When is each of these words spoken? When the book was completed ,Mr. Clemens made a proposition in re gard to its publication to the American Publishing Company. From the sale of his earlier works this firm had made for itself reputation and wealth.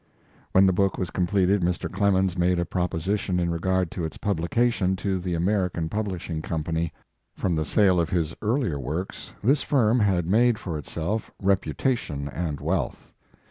When 0.53 0.65
the 0.65 0.73
book 0.73 0.97
was 0.97 1.11
completed 1.11 1.61
,Mr. 1.61 1.87
Clemens 1.87 2.35
made 2.35 2.57
a 2.57 2.65
proposition 2.65 3.39
in 3.39 3.51
re 3.51 3.59
gard 3.59 3.91
to 3.91 4.03
its 4.03 4.17
publication 4.17 4.95
to 4.95 5.19
the 5.19 5.35
American 5.35 5.89
Publishing 5.89 6.41
Company. 6.41 6.91
From 7.35 7.53
the 7.55 7.65
sale 7.65 7.99
of 7.99 8.09
his 8.09 8.33
earlier 8.41 8.79
works 8.79 9.33
this 9.43 9.61
firm 9.61 9.99
had 9.99 10.25
made 10.25 10.57
for 10.57 10.75
itself 10.79 11.29
reputation 11.39 12.27
and 12.29 12.59
wealth. 12.59 13.13